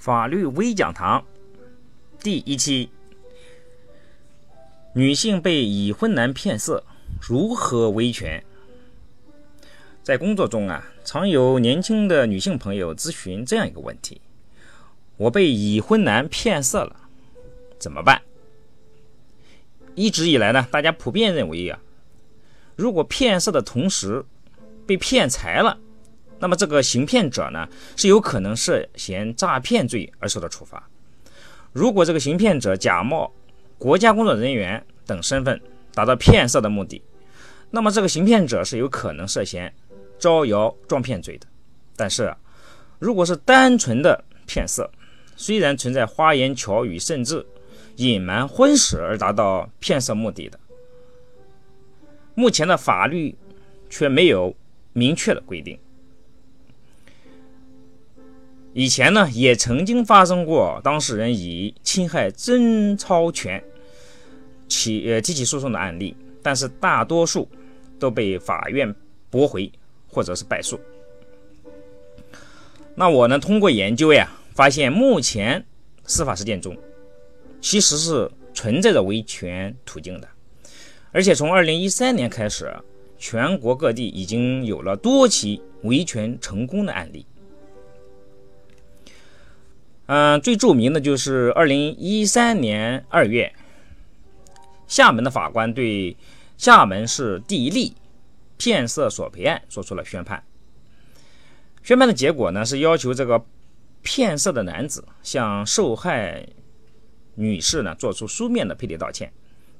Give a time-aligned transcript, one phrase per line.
[0.00, 1.22] 法律微讲堂
[2.20, 2.88] 第一期：
[4.94, 6.82] 女性被已婚男骗色，
[7.20, 8.42] 如何维权？
[10.02, 14.22] 在工作中啊，常有年轻的女性朋友咨询这样一个问题：
[15.18, 16.96] 我被已婚男骗色了，
[17.78, 18.22] 怎么办？
[19.94, 21.78] 一直以来呢，大家普遍认为啊，
[22.74, 24.24] 如果骗色的同时
[24.86, 25.78] 被骗财了。
[26.40, 30.88] 那么这个行骗者呢，是有可能涉嫌诈骗罪而受到处罚。
[31.72, 33.30] 如果这个行骗者假冒
[33.78, 35.60] 国家工作人员等身份，
[35.94, 37.02] 达到骗色的目的，
[37.70, 39.72] 那么这个行骗者是有可能涉嫌
[40.18, 41.46] 招摇撞骗罪的。
[41.94, 42.34] 但是，
[42.98, 44.90] 如果是单纯的骗色，
[45.36, 47.46] 虽然存在花言巧语，甚至
[47.96, 50.58] 隐瞒婚史而达到骗色目的的，
[52.34, 53.36] 目前的法律
[53.90, 54.56] 却没有
[54.94, 55.78] 明确的规定。
[58.72, 63.62] 以前呢，也曾经发生过当事人以侵害贞操权
[64.68, 67.48] 起呃提起诉讼的案例，但是大多数
[67.98, 68.94] 都被法院
[69.28, 69.70] 驳回
[70.06, 70.78] 或者是败诉。
[72.94, 75.64] 那我呢，通过研究呀，发现目前
[76.04, 76.76] 司法实践中
[77.60, 80.28] 其实是存在着维权途径的，
[81.10, 82.72] 而且从二零一三年开始，
[83.18, 87.26] 全国各地已经有了多起维权成功的案例。
[90.12, 93.54] 嗯，最著名的就是二零一三年二月，
[94.88, 96.16] 厦门的法官对
[96.58, 97.94] 厦门市第一例
[98.56, 100.42] 骗色索赔案作出了宣判。
[101.84, 103.40] 宣判的结果呢，是要求这个
[104.02, 106.44] 骗色的男子向受害
[107.36, 109.32] 女士呢做出书面的赔礼道歉，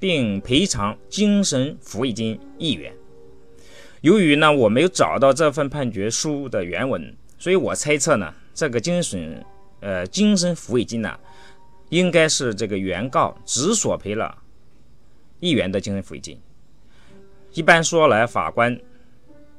[0.00, 2.92] 并赔偿精神抚慰金一元。
[4.00, 9.40] 由于呢我没有找到这份判决书的原文，所以我猜测呢这个精神。
[9.80, 11.18] 呃，精神抚慰金呢，
[11.90, 14.36] 应该是这个原告只索赔了
[15.40, 16.40] 一元的精神抚慰金。
[17.52, 18.78] 一般说来，法官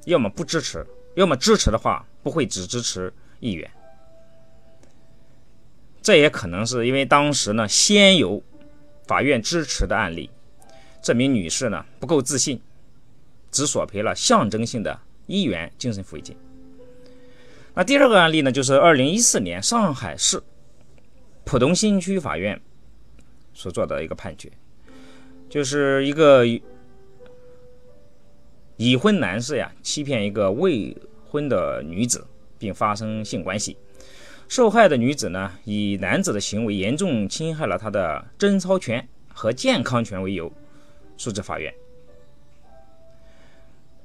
[0.05, 0.85] 要么不支持，
[1.15, 3.69] 要么支持的话不会只支持一元。
[6.01, 8.41] 这也可能是因为当时呢，先有
[9.05, 10.29] 法院支持的案例，
[11.01, 12.61] 这名女士呢不够自信，
[13.51, 16.35] 只索赔了象征性的一元精神抚慰金。
[17.77, 20.41] 那第二个案例呢，就是二零一四年上海市
[21.45, 22.59] 浦东新区法院
[23.53, 24.51] 所做的一个判决，
[25.47, 26.43] 就是一个
[28.77, 30.97] 已婚男士呀欺骗一个未
[31.29, 32.25] 婚的女子，
[32.57, 33.77] 并发生性关系，
[34.47, 40.51] 受害的女子呢以男子的行为严重侵害了她的贞操权和健康权为由，
[41.15, 41.71] 诉至法院。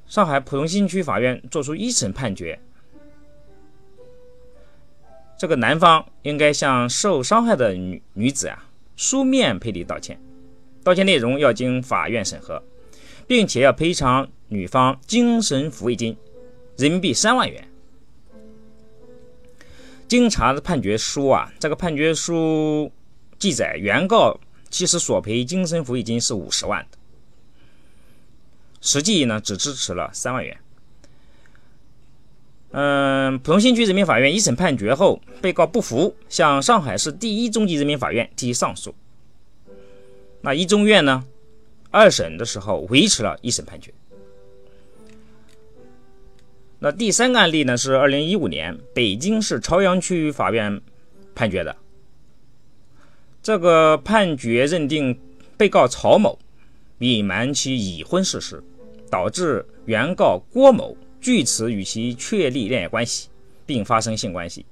[0.06, 2.60] 上海浦东新区法院作出一审判决。
[5.42, 8.64] 这个男方应该向受伤害的女女子啊
[8.94, 10.16] 书面赔礼道歉，
[10.84, 12.62] 道歉内容要经法院审核，
[13.26, 16.16] 并且要赔偿女方精神抚慰金
[16.76, 17.68] 人民币三万元。
[20.06, 22.92] 经查的判决书啊，这个判决书
[23.36, 24.38] 记载，原告
[24.70, 26.98] 其实索赔精神抚慰金是五十万的，
[28.80, 30.56] 实际呢只支持了三万元。
[32.72, 38.94] 嗯，浦东新区人民法院一审判决后，被告不服，向上海市第一中级人民法院提起上诉。
[40.40, 41.22] 那一中院呢，
[41.90, 43.92] 二审的时候维持了一审判决。
[46.78, 50.80] 那第三个案例呢，是二零一五年北京市朝阳区法院
[51.34, 51.76] 判决的。
[53.42, 55.20] 这个判决认定，
[55.58, 56.38] 被告曹某
[57.00, 58.64] 隐瞒其已婚事实，
[59.10, 60.96] 导致原告郭某。
[61.22, 63.28] 据此与其确立恋爱关系，
[63.64, 64.66] 并发生性关系，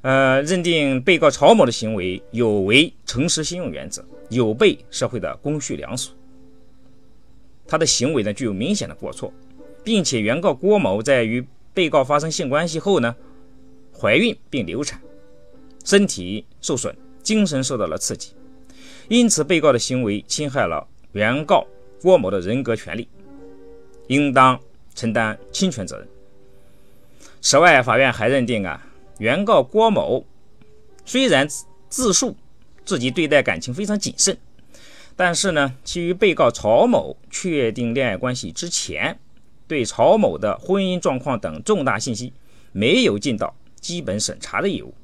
[0.00, 6.12] 呃，认定被告曹某的行为有违诚实信用原则，有悖社会的公序良俗。
[7.66, 9.30] 他的行为呢具有明显的过错，
[9.84, 13.14] 并且原告郭某在与被告发生性关系后呢，
[13.92, 14.98] 怀孕并流产，
[15.84, 18.32] 身体受损，精神受到了刺激，
[19.08, 21.66] 因此被告的行为侵害了原告
[22.00, 23.06] 郭某的人格权利，
[24.06, 24.58] 应当。
[24.94, 26.08] 承担侵权责任。
[27.40, 28.86] 此外，法院还认定啊，
[29.18, 30.24] 原告郭某
[31.04, 31.46] 虽然
[31.88, 32.36] 自述
[32.84, 34.36] 自己对待感情非常谨慎，
[35.14, 39.18] 但是呢，其与被告曹某确定恋爱关系之前，
[39.68, 42.32] 对曹某的婚姻状况等重大信息
[42.72, 44.94] 没有尽到基本审查的义务，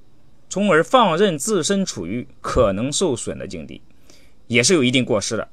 [0.49, 3.83] 从而放任自身处于可能受损的境地，
[4.47, 5.49] 也是有一定过失的。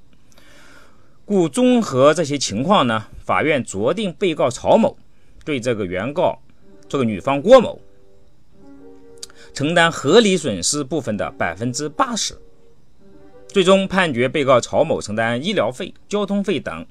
[1.27, 4.97] 故综合这些情况呢，法院酌定被告曹某
[5.44, 6.39] 对这个原告
[6.88, 7.81] 这个女方郭某
[9.53, 12.33] 承担合理损失部分的百分之八十。
[13.50, 16.85] 最终判决被告曹某承担医疗费、交通费等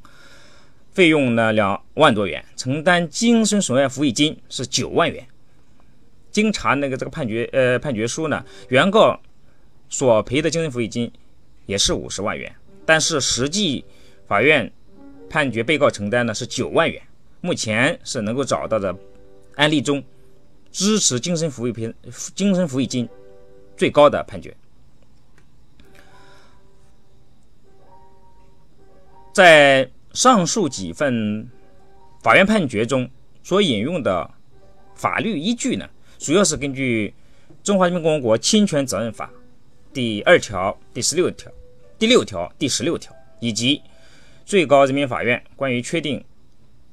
[0.93, 5.27] 费用呢两万多元，承担精神损害抚慰金是九万元。
[6.31, 9.19] 经查那个这个判决呃判决书呢，原告
[9.89, 11.11] 索赔的精神抚慰金
[11.65, 12.55] 也是五十万元，
[12.85, 13.83] 但是实际
[14.27, 14.71] 法院
[15.29, 17.01] 判决被告承担的是九万元。
[17.41, 18.97] 目前是能够找到的
[19.55, 20.03] 案例中
[20.73, 21.95] 支持精神抚慰金
[22.35, 23.09] 精神抚慰金
[23.77, 24.57] 最高的判决。
[29.33, 31.49] 在上述几份
[32.23, 33.09] 法院判决中
[33.43, 34.29] 所引用的
[34.95, 35.89] 法律依据呢，
[36.19, 37.15] 主要是根据
[37.63, 39.27] 《中华人民共和国侵权责任法》
[39.93, 41.53] 第二条、第十六条、
[41.99, 43.81] 第六条、第十六条，以及
[44.47, 46.25] 最高人民法院关于确定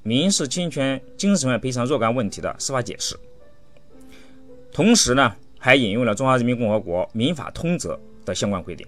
[0.02, 3.16] 民事侵权精神损害赔偿若干问题的司法解释。
[4.72, 7.94] 同时呢，还引用了《中华人民共和国民法通则》
[8.26, 8.88] 的相关规定。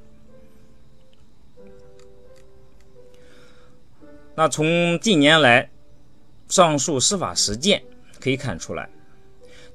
[4.33, 5.69] 那从近年来
[6.50, 7.83] 上述司法实践
[8.19, 8.89] 可以看出来，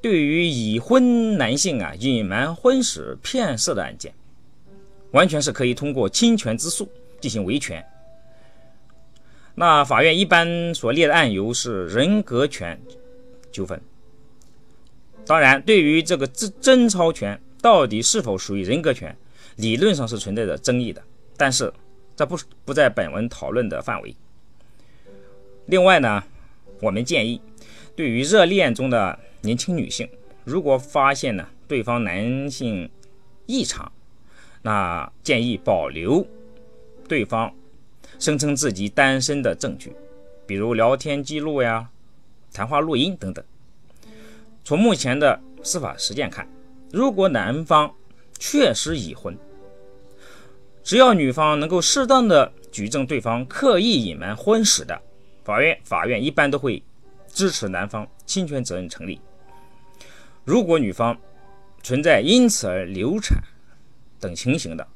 [0.03, 4.13] 对于已婚男性啊隐瞒婚史骗色的案件，
[5.13, 6.91] 完全是可以通过侵权之诉
[7.21, 7.83] 进行维权。
[9.61, 12.81] 那法院一般所列的案由是人格权
[13.53, 13.79] 纠纷。
[15.27, 19.15] 当然，对于这个真贞操权到底是否属于人格权，
[19.57, 21.03] 理论上是存在着争议的，
[21.37, 21.71] 但是
[22.17, 24.17] 这不不在本文讨论的范围。
[25.67, 26.25] 另外呢，
[26.81, 27.39] 我们建议，
[27.95, 30.09] 对于热恋中的年轻女性，
[30.43, 32.89] 如果发现呢对方男性
[33.45, 33.93] 异常，
[34.63, 36.27] 那建议保留
[37.07, 37.55] 对方
[38.19, 39.93] 声称自己单身的证据，
[40.47, 41.89] 比如聊天记录呀、
[42.53, 43.45] 谈话录音等等。
[44.65, 46.49] 从目前的司法实践看，
[46.93, 47.95] 如果男方
[48.39, 49.37] 确实已婚，
[50.83, 55.01] 只要女方能够适当的举证对方刻意隐瞒婚史的。
[55.43, 56.83] 法院法院一般都会
[57.27, 59.21] 支持男方侵权责任成立。
[60.45, 61.17] 如果女方
[61.83, 63.43] 存在因此而流产
[64.21, 64.87] 等情形的，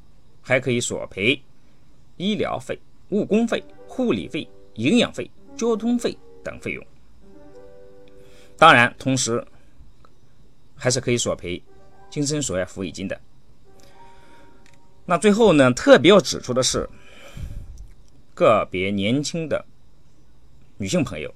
[0.41, 1.41] 还可以索赔
[2.17, 2.79] 医疗费、
[3.09, 6.85] 误工费、护理费、营养费、交通费等费用。
[8.57, 9.45] 当然，同时
[10.75, 11.61] 还是可以索赔
[12.09, 13.19] 精神损害抚慰金的。
[15.05, 16.89] 那最后呢，特别要指出的是，
[18.33, 19.65] 个别年轻的。
[20.77, 21.33] 女性朋友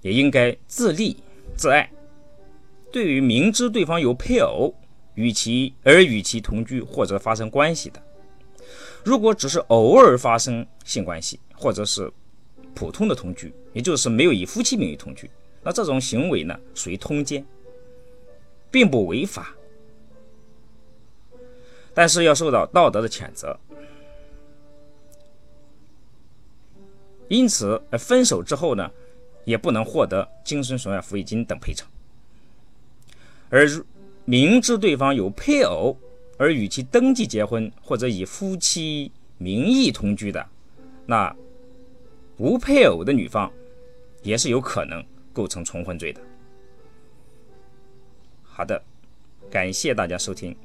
[0.00, 1.16] 也应该自立
[1.56, 1.90] 自爱。
[2.90, 4.74] 对于明知对方有配偶，
[5.14, 8.02] 与其而与其同居或者发生关系的，
[9.04, 12.10] 如果只是偶尔发生性关系，或者是
[12.74, 15.30] 普通的同居，也就是没有以夫妻名义同居，
[15.62, 17.44] 那这种行为呢属于通奸，
[18.70, 19.54] 并不违法，
[21.92, 23.58] 但是要受到道德的谴责。
[27.28, 28.90] 因此，分手之后呢，
[29.44, 31.88] 也不能获得精神损害抚慰金等赔偿。
[33.48, 33.66] 而
[34.24, 35.96] 明知对方有配偶
[36.36, 40.44] 而与其登记结婚或者以夫妻名义同居的，
[41.06, 41.34] 那
[42.38, 43.50] 无配偶的女方
[44.22, 46.20] 也是有可能构成重婚罪的。
[48.42, 48.82] 好的，
[49.50, 50.56] 感谢大家收听。